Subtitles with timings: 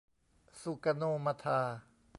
[0.59, 1.59] ซูการ์โน มะทา